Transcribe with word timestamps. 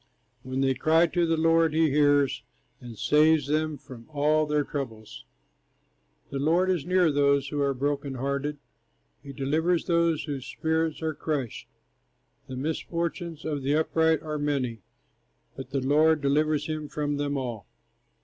When 0.41 0.61
they 0.61 0.73
cry 0.73 1.05
to 1.05 1.27
the 1.27 1.37
Lord, 1.37 1.75
he 1.75 1.91
hears, 1.91 2.41
And 2.79 2.97
saves 2.97 3.45
them 3.45 3.77
from 3.77 4.07
all 4.09 4.47
their 4.47 4.63
troubles. 4.63 5.25
The 6.31 6.39
Lord 6.39 6.71
is 6.71 6.87
near 6.87 7.11
those 7.11 7.49
who 7.49 7.61
are 7.61 7.75
broken 7.75 8.15
hearted, 8.15 8.57
He 9.21 9.31
delivers 9.31 9.85
those 9.85 10.23
whose 10.23 10.47
spirits 10.47 11.03
are 11.03 11.13
crushed. 11.13 11.67
The 12.47 12.55
misfortunes 12.55 13.45
of 13.45 13.61
the 13.61 13.73
upright 13.75 14.23
are 14.23 14.39
many, 14.39 14.79
But 15.55 15.69
the 15.69 15.81
Lord 15.85 16.19
delivers 16.19 16.65
him 16.65 16.87
from 16.89 17.17
them 17.17 17.37
all. 17.37 17.67